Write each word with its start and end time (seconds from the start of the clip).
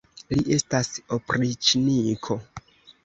Li 0.35 0.55
estas 0.55 0.89
opriĉniko. 1.17 2.39